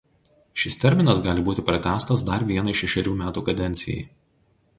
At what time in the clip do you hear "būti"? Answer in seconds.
1.49-1.65